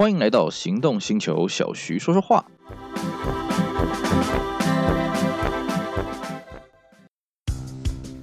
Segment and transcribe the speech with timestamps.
[0.00, 2.42] 欢迎来到行动星球，小徐说说话。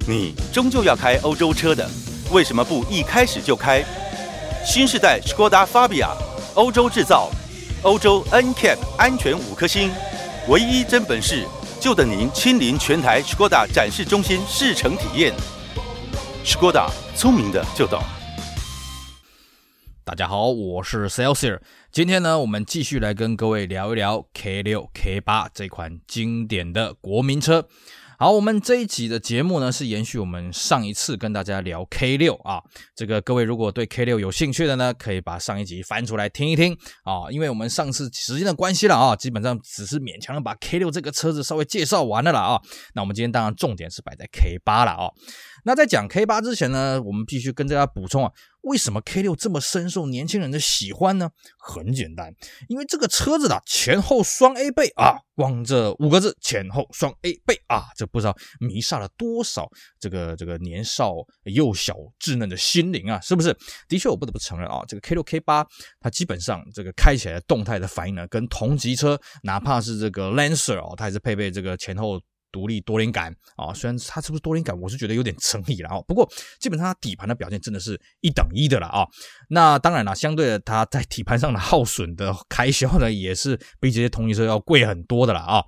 [0.04, 1.88] 你终究要开欧洲车的，
[2.32, 3.84] 为什么不一开始就开
[4.66, 6.08] 新世代 Skoda Fabia？
[6.54, 7.30] 欧洲制造，
[7.84, 9.88] 欧洲 NCAP 安全五颗星，
[10.48, 11.46] 唯一真本事，
[11.78, 15.32] 就等您亲临全台 Skoda 展示中心试乘体验。
[16.44, 18.02] Skoda，聪明的就懂。
[20.08, 21.60] 大家好，我是 Celsius。
[21.92, 27.68] 今天呢，我们继续来跟各位聊一聊 K6、K8 这款经典的国民车。
[28.18, 32.62] 好，我们这一集的节目呢，是延续我们上一次跟大家聊 K6 啊。
[32.96, 36.72] 这个各位如果对 K6 有兴趣的呢，可以把上一集翻出来听一听
[37.04, 37.30] 啊。
[37.30, 42.60] 因为我们上次时间的关系了啊，基本上只是勉强的把 K6 这个车子稍微介绍完了啦啊。
[42.94, 45.10] 那我们今天当然重点是摆在 K8 了啊。
[45.64, 51.30] 那在讲 K8 之前呢，我们必须跟大家补充啊，为什么 K6 这么深受年轻人的喜欢呢？
[51.58, 52.34] 很简单，
[52.68, 59.68] 因为这个车子的前后双 A 背啊，光这五个字“前后双 A 背”啊，这不知道迷煞了多少
[60.00, 63.56] 这个这个年少幼小稚嫩的心灵啊，是不是？
[63.88, 65.66] 的确，我不得不承认啊，这个 K6、K8
[66.00, 72.20] 它基本上这个开起来动态的反应呢，跟同级车哪怕是这个 Lancer 哦，它也是配备这个前后。
[72.50, 76.00] 独立多连杆啊，虽然它是不是多连杆，我是觉得有点争议了啊。
[76.06, 79.06] 不过基本上它底盘的表现真的是一等一的了啊。
[79.48, 85.62] 那当然了，相对的它在底盘上的耗损的开销呢，也是比这些同级车要贵很多的了啊。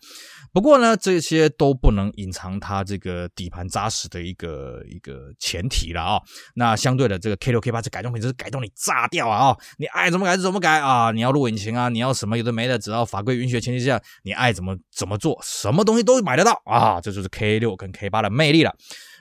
[0.53, 6.21] 不过呢，这些都不能隐藏它这个底盘扎实的一个一个前提了啊。
[6.55, 9.57] 那相对的，这个 K6、K8 这改装品质改动你炸掉啊！
[9.79, 11.13] 你爱怎么改就怎么改啊！
[11.13, 17.01] 你要录引擎啊，你要什么有的没的，只要法规允许的前提下，你爱怎么怎么做，什么东西都买得到啊！
[17.01, 18.75] 这就是 K 六跟 K 八的魅力了。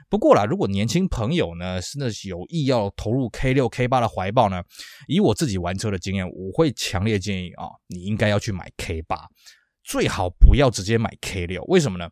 [0.07, 4.63] 不过啦，如果年轻朋友呢，真的是有意要投入 K 六、K 八的怀抱呢，
[5.07, 9.27] 以我自己玩车的经验，我会强烈建议啊，你应该要去买 K 八。
[9.83, 12.07] 最好不要直接买 K 六为什么呢？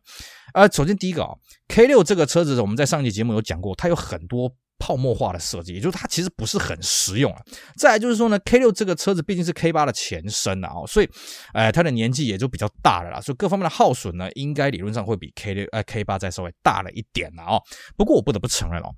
[0.52, 1.34] 呃，首先第一个啊
[1.68, 7.42] ，K 六这个车子，我们在上期节目有讲过，它有很多泡沫化的设计，也就是它其实不是很实用啊。
[7.76, 11.08] 再来就是说呢，K6 这个车子毕竟是 K8 的前身啊，所以，
[11.52, 17.60] 呃，它的年纪也就比较大了啦，所以各方面的耗损呢，应该理论上会比 K6 呃 K8 再稍微大了一点了啊。
[17.96, 18.94] 不过我不得不承认哦，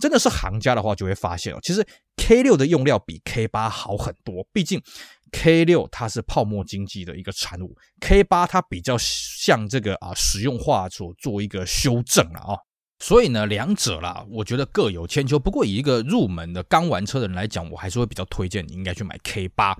[0.00, 1.86] 真的是行家的话就会发现哦，其实
[2.16, 4.80] K6 的用料比 K8 好很多，毕竟。
[5.36, 12.54] K 六它是泡沫经济的一个产物，K 八它比较像这个啊实用化所做一个修正了啊，
[13.04, 15.38] 所以呢两者啦，我觉得各有千秋。
[15.38, 19.76] 不过以一个入门的刚玩车的人来讲，我还是会比较推荐你应该去买 K 八。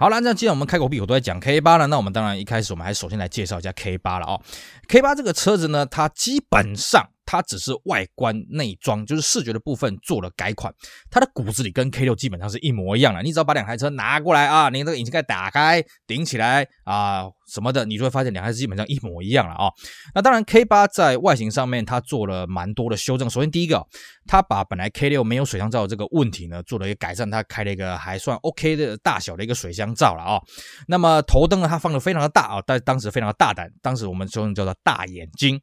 [0.00, 4.40] 好啦，那既然我们开口闭口都在讲 K 八了，那我们当然一开始我们还首先来介绍一下 K 八了啊。
[4.88, 7.10] K 八这个车子呢，它基本上。
[7.24, 10.72] 它只是外观内装，就是视觉的部分做了改款，
[11.10, 13.22] 它的骨子里跟 K6 基本上是一模一样的。
[13.22, 19.70] 你只要把两台车拿过来啊，你那个引擎盖打开顶起来啊什么的，你就会发现两台车基本上一模一样了啊。
[20.14, 23.28] 那当然 K8 在外形上面它做了蛮多的修正。
[23.28, 23.86] 首先第一个，
[24.26, 30.40] 它把本来 K6 没有水箱罩这个问题呢做了一个改善，它开了一个还算 OK 的大小的一个水箱罩了啊。
[30.88, 35.60] 那么头灯呢，它放的非常的大啊，但当时非常的大胆，当时我们说叫做大眼睛。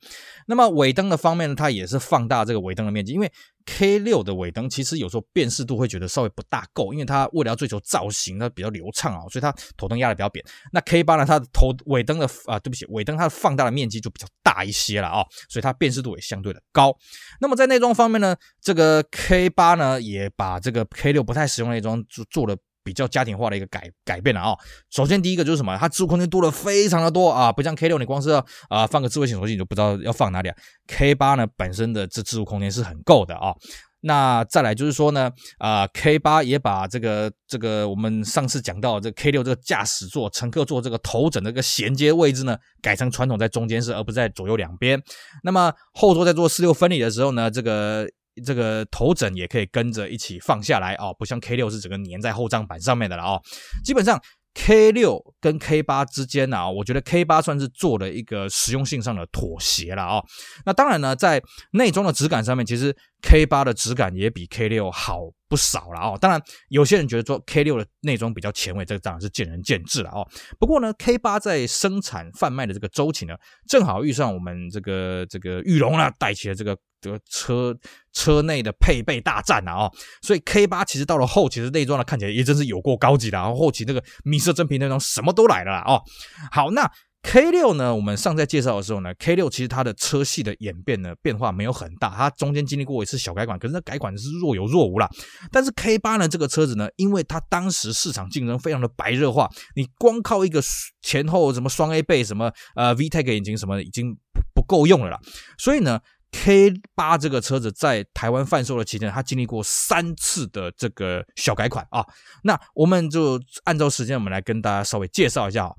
[0.48, 3.32] 那么尾灯的方面它也是放大这个尾灯的面积，因为
[3.66, 10.44] K6 的尾灯其实有时候辨识度会觉得稍微不大够，因为它为了要追求造型，它比较流畅啊，所以它头灯压的比较扁。
[10.72, 16.96] 那 K8 呢，它的头尾灯的啊，对不起，尾灯它的放大的面积就比较大一些了啊，所以它辨识度也相对的高。
[17.40, 22.58] 那么在内装方面呢，这个 K8 呢也把这个 K6 不太实用的内装做做了。
[22.84, 24.58] 比较家庭化的一个改改变了啊、
[24.90, 25.78] 首先第一个就是什么？
[25.78, 28.30] 它置物空间多了非常的多啊，不像 K 六，你光是
[28.70, 30.56] 啊、放个智慧型手机你就不知道要放哪里啊。
[30.88, 33.54] K 八呢本身的这置物空间是很够的啊、
[34.02, 45.02] 那再来就是说呢，啊、K 八也把这个这个我们上次讲到这 K 六这个驾驶座、乘客座这个头枕的这个衔接位置呢，改成传统在中间式，而不在左右两边。
[45.44, 48.10] 那么后座在做四六分离的时候呢，这个。
[48.46, 53.42] 这个头枕也可以跟着一起放下来哦，不像 K 六是整个粘在后账板上面的了哦。
[53.84, 54.22] 基本上
[54.54, 60.24] K 六跟 K 八之间呢，我觉得 K 八算是做了一个实用性上的妥协了哦。
[60.66, 61.42] 那当然呢，在
[61.72, 70.26] 内装的质感上面，其实 K 八的质感也比 K 六好不少了哦，当然有些人觉得说 K 六的内装比较前卫，这个当然是见仁见智了哦。
[70.58, 73.36] 不过呢，K 八在生产贩卖的这个周期呢，
[73.68, 77.78] 正好遇上我们这个这个裕隆呢带起了这个这个车
[78.14, 86.02] 车内的配备大战啊，所以 K 八其实到了后期的内装呢，看起来也真是有过高级的，然后后期这个米色真皮内装什么都来了啦哦。
[86.50, 86.90] 好，那
[87.24, 95.08] K 六呢，我们上在介绍的时候呢，K 六其实它的车系的演变呢，变化没有很大，它中间经历过一次小改款，可是那改款是若有若无啦。
[95.52, 100.62] 但是 K 八呢，这个车子呢，因为它当时市场竞争非常的白热化，你光靠一个
[101.02, 105.20] 前后什么双 A 倍什么呃 VTEC 引擎什么已经不不够用了啦，
[105.58, 106.00] 所以呢
[106.32, 112.04] ，K 八这个车子在台湾贩售的期间，它经历过三次的这个小改款啊。
[112.44, 115.72] 那我们就按照时间，我们来跟大家稍微介绍一下啊。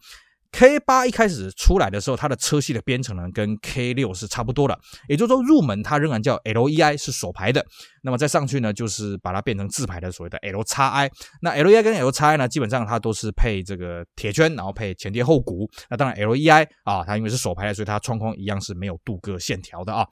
[0.53, 4.79] K 八一开始出来的时候，它的车系的编程呢跟 K 六是差不多的，
[5.09, 7.65] 也就是说入门它仍然叫 LEI 是手排的，
[8.03, 11.11] 那么再上去呢就是把它变成自排的所谓的 LXI。
[11.41, 15.69] 那 LEI 跟 LXI 呢基本上它都是配这个铁圈，然后配前碟后鼓。
[15.89, 20.07] 那当然 LEI 啊，它因为是手排的，所以它窗框一样是没有镀铬线条的啊。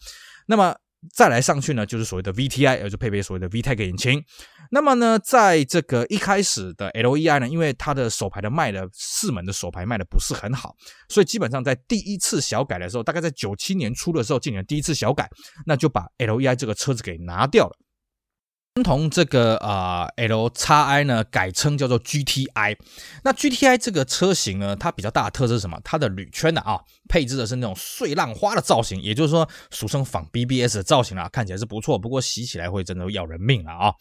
[0.47, 0.75] 那么
[1.15, 4.23] 再来上去呢，就是所谓的 VTI，也就配备所谓的 VTEC 引擎。
[4.71, 10.75] 那么呢，在这个一开始的 LEI 呢，因为它的手牌的卖的四门的手牌卖的不是很好，
[11.09, 15.29] 所以基本上在第一次小改的时候，大概在九七年初的时候进行第一次小改，
[15.67, 17.77] 那就把 LEI 这个车子给拿掉了。
[18.85, 22.77] 同这个啊、LXI 呢改称叫做 GTI，
[23.25, 25.79] 那 GTI 这个车型呢，它比较大的特色是什么？
[25.85, 33.93] 它的铝圈的啊，配置的是那种碎浪花的造型，也就是说俗称仿 BBS 的造型啊，看起来是不错，不过洗起来会真的要人命了啊。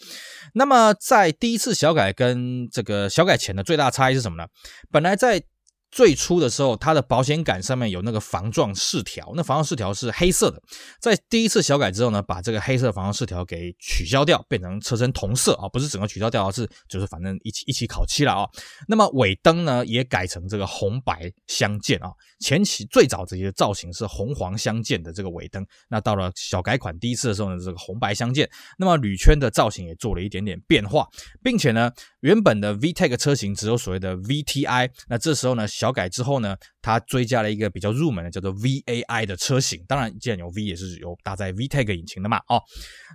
[0.54, 4.48] 那么在第一次小改跟这个小改前的最大差异是什么呢？
[4.92, 5.44] 本来在
[5.91, 10.62] 最初的时候，它的保险杆上面有那个防撞饰条，那防撞饰条是黑色的。
[11.00, 18.47] 在第一次小改之后呢，把这个黑色防撞饰条给取消掉，变成车身同色啊，不是整个取消掉，而是就是反正一起一起烤漆了啊。
[18.88, 22.12] 那么尾灯呢，也改成这个红白相间啊。
[22.39, 28.47] 前期最早这些造型是红黄相间的这个尾灯，那到了小改款第一次的时候呢，这个红白相间。
[28.77, 31.07] 那么铝圈的造型也做了一点点变化，
[31.44, 35.68] 并且呢，原本的 VTEC 车型只有所谓的 VTI，那这时候呢。
[35.79, 39.83] 小改之后呢，它追加了一个比较入门的，叫做 VAI 的车型。
[39.87, 42.37] 当然，既然有 V，也是有搭载 VTEC 引擎的嘛。
[42.47, 42.61] 哦，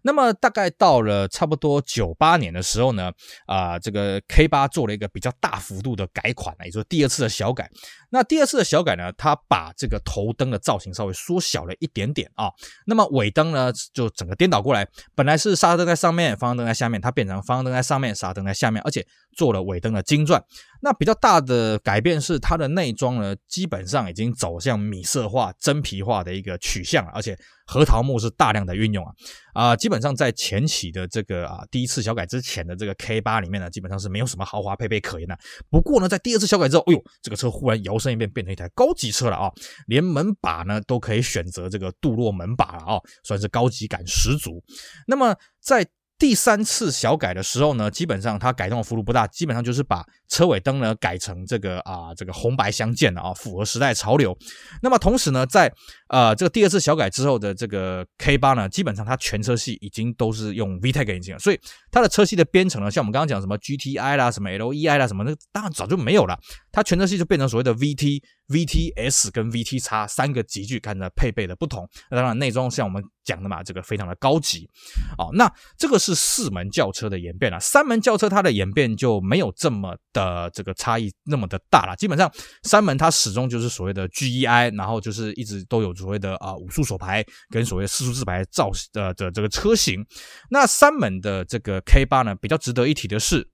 [0.02, 3.12] 那么大概到了差不多九八年的时候呢，
[3.46, 7.70] 啊、这个 K 八做了一个比较大幅度的改款，也就是第二次的小改。
[8.10, 12.50] 那第二次的小改呢，它把这个头灯的造型稍微缩小了一点点啊。
[12.86, 19.04] 那么尾灯呢，就整个颠倒过来，本来是刹车灯在上面，方向灯在下面，它变成方向灯在上面，刹车灯在下面，而且
[19.36, 20.42] 做了尾灯的金钻。
[20.80, 29.12] 那比较大的改变是，它的内装呢，基本上已经走向米色化、真皮化的一个取向了，而且核桃木是大量的运用啊
[29.52, 35.38] 啊、基本上在前期的这个啊第一次小改之前的这个 K 八里面呢，基本上是没有什么豪华配备可言的。
[35.70, 39.48] 不过呢，在第二次小改之后，哎呦，这个车忽然摇身一变，变成一台高级车了啊，
[39.86, 44.60] 连门把呢都可以选择这个镀铬门把了啊，算是高级感十足。
[45.06, 45.86] 那么在
[46.24, 54.34] 第三次小改的时候呢，基本上它改动的幅度不大，基本上就是把车尾灯呢改成这个啊、这个红白相间的啊，符合时代潮流。
[54.80, 55.70] 那么同时呢，在
[56.08, 61.60] 呃这个第二次小改之后的这个 K 八呢，基本上它全车系已经都是用 VTEC 引擎了，所以
[61.90, 66.38] 它的车系的编程呢，像我们刚刚讲什么 GTI 啦、什么 LEI 啦、什么那当然早就没有了，
[66.74, 68.20] 它全车系就变成所谓的 VT。
[68.46, 74.68] VTS 跟 VTX 三个级距，看着配备的不同，那当然内装像我们讲的嘛，这个非常的高级，
[75.16, 82.30] 哦，那这个是四门轿车的演变啊，三门轿车它的演变就没有这么的这个差异那么的大了，基本上
[82.64, 90.04] 三门它始终就是所谓的 GEI，然后就是一直都有所谓的啊五速手排跟所谓四速自排造的的这个车型，
[90.50, 93.48] 那三门的这个 K 八呢，比较值得一提的是。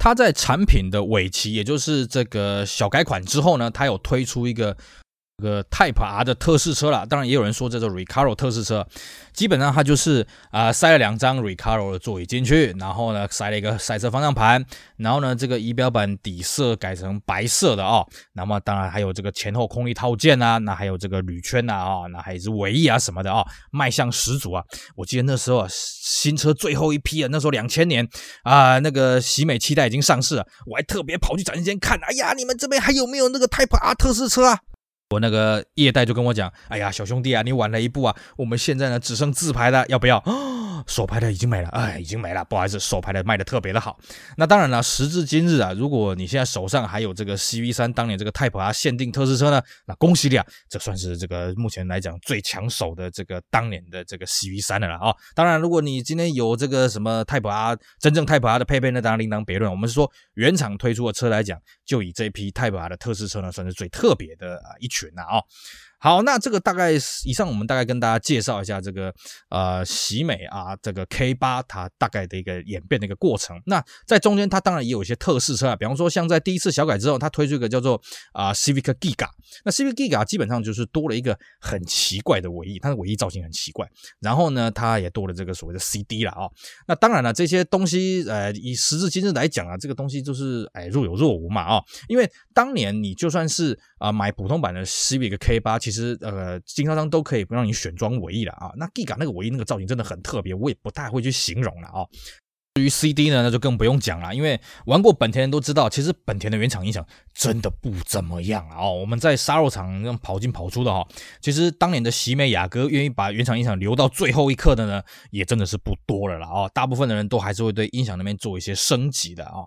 [0.00, 4.76] 它在产品的尾期，也就是这个小改款之后呢，它有推出一个。
[5.40, 8.86] 个 Type R 的特试车啦，当然也有人说这是 Recaro 特试车，
[9.32, 14.64] 基本上它就是啊、塞了两张 Recaro 的座椅进去，然后呢塞了一个赛车方向盘，
[14.98, 24.62] 然后呢这个仪表板底色改成白色的哦，那么当然还有这个前后空力套件啊，那还有这个铝圈呐啊，那还有是尾翼啊什么的啊、哦，卖相十足啊！
[24.96, 28.06] 我记得那时候啊新车最后一批啊，那时候两千年
[28.42, 34.58] 啊那个喜美七代已经上市了，我还特别跑去展厅间看，哎呀你们这边还有没有那个 Type R 特试车啊？
[35.10, 40.22] 我那个业代就跟我讲，哎呀，小兄弟啊，你晚了一步啊，我们现在呢只剩自拍了，要不要？
[40.86, 43.98] 手排的已经没了，哎，已经没了，不好意思，手排的卖的特别的好。
[44.36, 55.14] 那当然了，时至今日啊，如果你现在手上还有这个 CV3 当年这个 Type R 限定特试车呢，那恭喜你啊，这算是这个目前来讲最抢手的这个当年的这个 CV3 的了啊。
[55.34, 59.70] 当然，如果你今天有这个什么 Type R 真正 Type R 的配备，那当然另当别论。
[59.70, 65.42] 我们是说原厂推出的车来讲，就以这批 Type R 的特试车呢，算是最特别的啊一群了啊。
[66.02, 69.14] 好，那这个大概是以上，我们大概跟大家介绍一下这个
[69.50, 73.60] 呃喜美啊，这个 K 八它大概的一个演变的一个过程。
[73.66, 78.00] 那在中间，它当然也有一些特试车啊，比方说像在第一次小改之后，它推出一个叫做
[78.32, 79.28] 啊、Civic Giga。
[79.62, 83.86] 那 Civic Giga 基本上就是多了一个很奇怪的尾翼，它的尾翼造型很奇怪。
[84.20, 86.52] 然后呢，它也多了这个所谓的 CD 了啊、哦。
[86.88, 91.84] 那当然了，这些东西呃以时至今日来讲啊，这个东西就是哎若有若无嘛啊、哦。
[92.08, 98.70] 因为当年你就算是啊、买普通版的 Civic K 八，其其实呃，经销商都可以不让你选装尾翼的啊。
[98.76, 102.06] 那 G 港那个尾翼那个造型真的很特别，我也不太会去形容了啊。
[102.80, 108.78] 于 CD 呢，那就更不用讲了，因为玩过本田人都知道，其实本田的原厂音响真的不怎么样啊。
[108.78, 111.06] 哦，我们在杀肉场那跑进跑出的哈，
[111.40, 116.48] 其实当年的喜美雅阁愿意把原厂音响留到最后一刻的呢，也真的是不多了啦。
[116.48, 119.64] 哦，大部分的人都还是会对音响那边做一些升级的啊。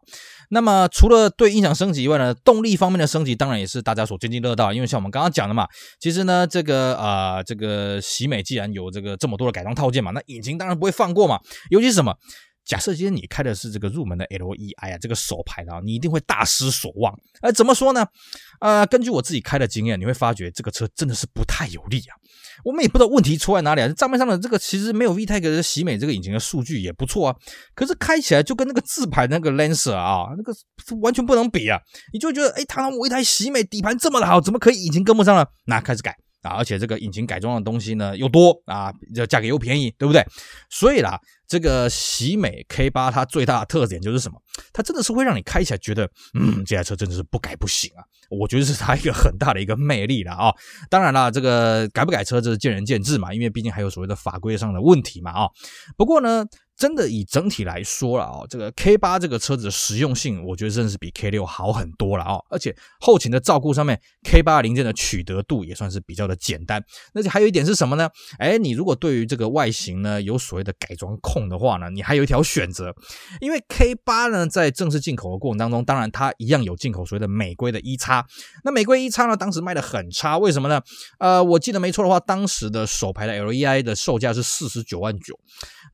[0.49, 5.67] 那么除了对音响升级以外呢，动力方面的升级当然也是大家所津津乐道，因为像我们刚刚讲的嘛，
[5.99, 11.39] 其实呢，这个啊、呃，这个喜美既然有这个这么多的改装套件嘛，那引擎当然不会放过嘛，
[11.69, 12.15] 尤其是什么？
[12.65, 17.13] 假设今天你开的是这个入门的 LEI 啊，这个手排的啊，你一定会大失所望。
[17.41, 18.05] 呃，怎么说呢？
[18.61, 22.15] 呃，根据我自己开的经验，你会发觉这个车真的是不太有力啊。
[22.63, 23.87] 我们也不知道问题出在哪里啊。
[23.89, 27.35] 账面上的这个其实没有 VTEC 的喜美这个引擎的数据也不错啊，
[27.75, 30.53] 可是开起来就跟那个自排那个 Lancer 啊，那个
[31.01, 31.79] 完全不能比啊。
[32.13, 35.49] 你就觉得，哎，堂堂我一台喜美底盘这么的好，怎么可以引擎跟不上了？
[35.65, 36.15] 那开始改。
[36.43, 40.23] 啊，而且这个引擎改装的东西呢又多啊，这价格又便宜，对不对？
[40.69, 44.37] 所以啦，这个喜美 K 八它最大的特点就是什么？
[44.71, 46.09] 它真的是会让你开起来觉得，
[46.39, 48.03] 嗯，这台车真的是不改不行啊！
[48.29, 50.53] 我觉得是它一个很大的一个魅力了啊。
[50.89, 55.47] 当然啦，这个改不改车这是见仁见智嘛，因为毕竟还有所谓的法规上的问题嘛啊。
[55.97, 56.45] 不过呢。
[56.77, 62.39] 真的以整体来说了啊，这个 K 八这个车子的实用性，我觉得真的是比 K 六好很多了啊！
[62.49, 66.83] 而且后勤的照顾上面，K 八零件的取得度也算是比较的简单。
[67.13, 68.09] 那还有一点是什么呢？
[68.39, 72.93] 哎，你如果对于这个外形呢有所谓的改装控的话呢，你还有一条选择，
[73.39, 78.25] 因为 K 八呢在正式进口的过程当中，当然它一样有进口所谓的美规的一叉。
[78.63, 80.81] 那美规一叉呢，当时卖的很差，为什么呢？
[81.19, 85.39] 呃，我记得没错的话，当时的首排的 LEI 的售价是四十九万九。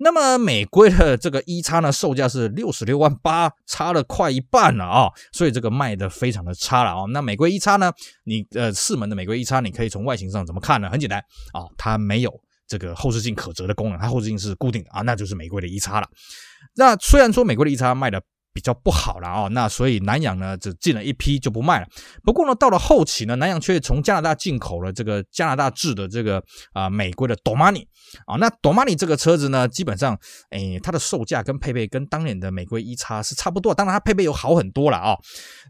[0.01, 7.05] 那么美贵的这个一叉呢，售价是六十六万八，差了快一半了啊，所以这个卖的非常的差了啊。
[7.11, 7.91] 那美规一叉呢，
[8.23, 10.89] 你呃四门的美规一叉，你可以从外形上怎么看呢？
[10.89, 11.19] 很简单
[11.53, 12.31] 啊，它没有
[12.67, 16.07] 这个后视镜可折的功能，它后视镜是固定的啊，那就是美规的一叉了。
[16.75, 18.21] 那虽然说美规的一叉卖的。
[18.59, 21.87] 比较不好了啊，那所以南洋呢只进了一批就不卖了。
[22.25, 27.85] 不过呢，到了后期呢，南洋却从加拿大进口了这个加拿大制的这个啊、美国的 Domani
[28.25, 28.35] 啊。
[28.35, 35.15] 那 Domani 这个车子呢，基本上诶它的售价跟配备跟当年的美国一叉是差不多，当然它配备有好很多了啊。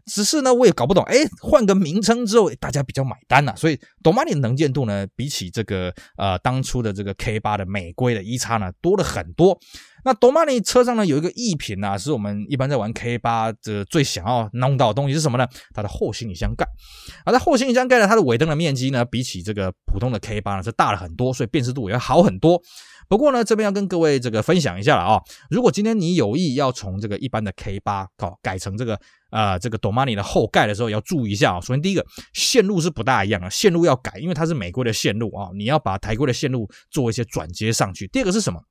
[0.06, 3.56] 只是呢，我也搞不懂，诶换个名称之后大家比较买单呐、啊。
[3.56, 9.58] 所以 Domani 能见度呢，比起这个呃当初的这个 K 八的美规的 E 叉呢，多了很多。
[10.02, 15.46] 那 Domani 车上呢有一个异品啊，是我们一般在玩 K 八的最想要弄到的东西是什么呢？
[15.74, 16.66] 它的后行李箱盖。
[17.24, 22.62] 而在后行李箱盖呢，它的尾灯的面积呢，比起这个普通的 K 八呢是大了很多，所以辨识度也要好很多。
[23.10, 28.96] 不过呢，这边要跟各位这个分享一下了啊，如果今天你有意要从这个一般的 K 八搞改成这个
[29.32, 31.60] 呃这个 Domani 的后盖的时候，要注意一下啊。
[31.60, 38.06] 首先第一个线路是不大一样的，线路要改，因为它是美规的线路啊，你要把台规的线路做一些转接上去。
[38.06, 38.62] 第二个是什么？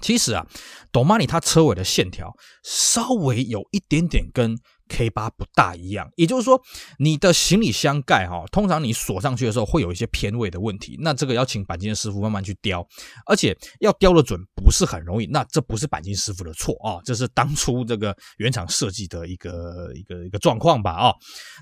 [0.00, 0.46] 其实啊
[0.92, 2.32] ，Domani 它车尾的线条
[2.62, 4.56] 稍微有一点点跟
[4.88, 6.60] K 八不大一样，也就是说，
[6.98, 12.86] 你的行李箱盖哈，通常你锁上去的时候会有一些偏位的问题，那这个要请钣金师傅慢慢去雕，
[13.26, 21.12] 而且要雕得准不是很容易，那这不是钣金师傅的错啊，这是当初这个原厂设计的一个一个一个状况吧啊。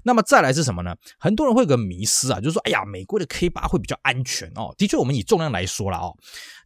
[0.04, 0.94] 那么再来是什么呢？
[1.18, 4.74] 很多人会有个迷失啊，就是说，哎呀，美国的 K 八会比较安全哦。
[4.76, 6.14] 的确，我们以重量来说了哦，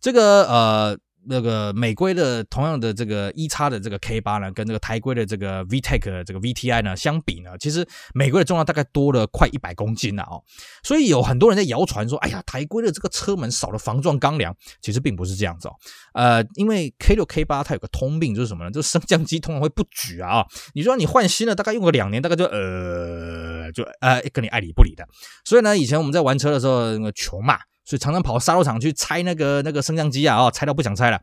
[0.01, 0.99] 这个呃。
[1.29, 10.43] 那个美规的同样的这个 E 叉的这个 K 八呢，跟这个台规的这个 VTEC 这个 VTI 呢相比呢，其实美规的重量大概多了快一百公斤了哦。
[10.83, 15.75] 所以有很多人在谣传说，哎呀，台规的这个车门少了防撞钢梁，其实并不是这样子哦。
[16.15, 18.71] 呃，因为 K 六 K 八它有个通病就是什么呢？
[18.71, 20.47] 就是升降机通常会不举啊。
[20.73, 25.07] 你说你换新的，大概用个两年，大概就呃就呃跟你爱理不理的。
[25.45, 27.59] 所以呢，以前我们在玩车的时候，那个穷嘛。
[27.89, 31.19] 所以常常跑杀肉场去拆那个那个升降机啊，哦，拆到不想拆了。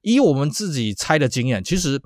[0.00, 2.00] 以我们自己拆的经验，其实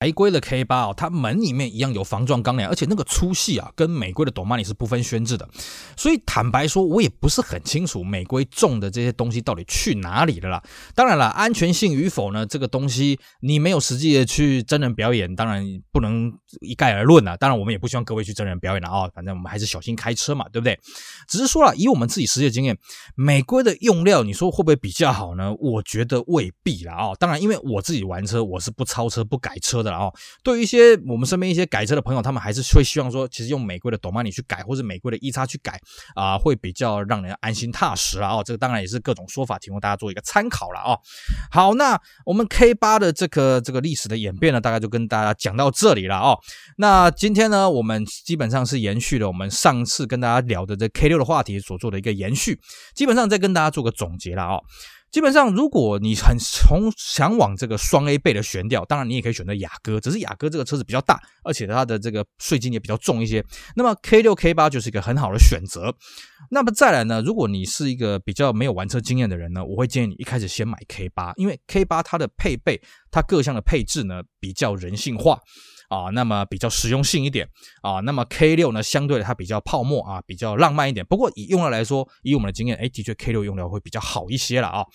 [0.00, 5.46] 台规的 K 八哦，它门里面一样有防撞钢梁，而且那个粗细啊，跟美规的 Domani 是不分轩制的。
[5.94, 10.62] 所以坦白说，我也不是很清楚美规种的这些东西到底去哪里了啦。
[10.94, 17.36] 当然了，安全性与否呢，这个东西你没有实际的去真人表演，当然不能一概而论了。
[17.36, 19.06] 当然，我们也不希望各位去真人表演了啊。
[19.14, 20.80] 反正我们还是小心开车嘛，对不对？
[21.28, 22.74] 只是说了，以我们自己实际的经验，
[23.14, 25.54] 美规的用料，你说会不会比较好呢？
[25.60, 27.12] 我觉得未必啦啊。
[27.18, 29.89] 当然，因为我自己玩车，我是不超车、不改车的。
[29.96, 35.80] 哦，对于一些我们身边一些改车的朋友，他们还是会希望说，其实用美规的 Domani 去改，或者美规的 EX 去改
[36.14, 38.36] 啊，会比较让人安心踏实啊。
[38.36, 40.96] 哦，这个当然也是各种说法，提供大家做一个参考了啊。
[41.50, 46.38] 好，那我们 K 八的这个这个历史的演变呢，大概就跟大家讲到这里了哦。
[46.76, 52.58] 那今天呢，我们基本上是延续了我们上次跟大家聊的这 K 六的话题所做的一个延续，
[52.94, 54.62] 基本上再跟大家做个总结了哦。
[55.10, 63.44] 基本上，如果你很从想往这个双 A 倍的悬吊，当然你也可以选择雅阁，只是雅阁这个车子比较大，而且它的这个税金也比较重一些。
[63.74, 65.92] 那么 K 六 K 八就是一个很好的选择。
[66.50, 75.40] 那么再来呢，如果你是一个比较没有玩车经验的人呢，我会建议你一开始先买 K 八，因为 K 八它的配备，它各项的配置呢比较人性化。
[75.90, 77.48] 啊，那么比较实用性一点
[77.82, 81.04] 啊，那么 K 六呢，相对的它比较泡沫啊，比较浪漫一点。
[81.04, 84.86] 不过以用料来说，以我们的经验，哎，的确 K 六用料会比较好一些了啊。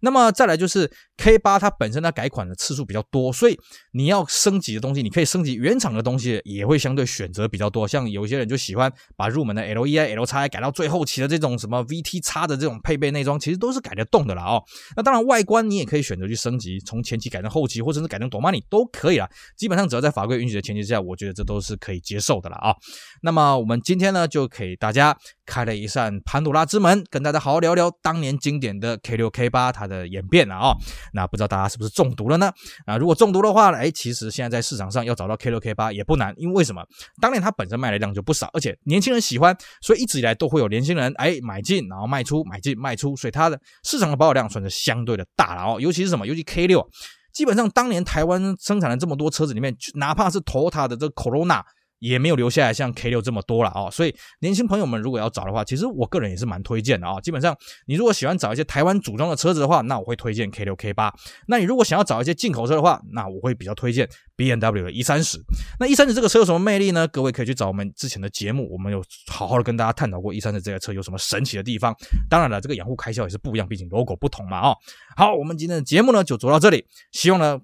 [0.00, 3.58] 那么再来就是 K 八，它本身它改款的次数比较多，所以
[3.92, 7.86] 你要升级的东西，你可以升级原厂的东西，也会相对选择比较多。
[7.86, 14.62] 像有些人就喜欢把入门的 LEI、LXi 改到最后期的这种什么 VTX 的这种配备内装，其实都是改得动的了哦。
[14.96, 19.28] 那当然外观你也可以选择去升级，从前期改成后期，或者是改成 Domani 都可以了。
[19.56, 22.74] 基本上只要在法规允许的前提之下，我觉得这都是可以接受的了啊。
[23.22, 25.16] 那么我们今天呢，就给大家
[25.50, 30.76] 开了一扇潘多拉之门，跟大家好好聊聊当年经典的 K 六 K 八它的演变了啊、
[31.12, 32.52] 那不知道大家是不是中毒了呢？
[32.86, 36.80] 啊，如果中毒的话呢，哎，其实现在在市场上要找到 K 六 K 八也不难，因为为什么？
[37.20, 45.80] 当年它本身卖的量就不少，而且年轻人喜欢，所以一直以来都会有年轻人哎买进，然后卖出，买进卖出，所以它的市场的保有量算是相对的大了哦。
[45.80, 46.24] 尤其是什么？
[46.24, 46.88] 尤其 K 六，
[47.34, 51.64] 基本上当年台湾生产了这么多车子里面，哪怕是 Toyota 的这个 Corona。
[52.00, 57.20] 也没有留下来像 K 六这么多了啊，所以年轻朋友们如果要找的话，其实我个人也是蛮推荐的啊。
[57.20, 61.14] 基本上，你如果喜欢找一些台湾组装的车子的话，那我会推荐 K 六 K 八。
[61.46, 65.38] 那你如果想要找一些进口车的话，那我会比较推荐 BMW 的 E 三十。
[65.78, 67.06] 那 E 三十这个车有什么魅力呢？
[67.08, 71.94] 各位可以去找我们之前的节目，我们有好好的跟大家探讨过 E 三十这台车有什么神奇的地方。
[72.30, 74.74] 当然了，这个养护开销也是不一样，毕竟 logo 不同嘛啊。
[75.16, 77.60] 好，我们今天的节目呢就做到这里，希望呢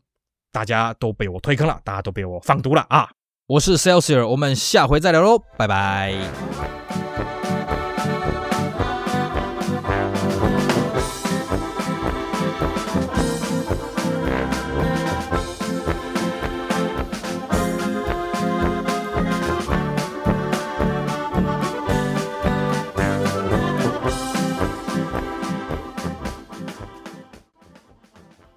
[0.52, 3.08] 大家都被我推坑了，大家都被我放毒了啊。
[3.48, 6.12] 我是 Celsius，我们下回再聊喽，拜拜。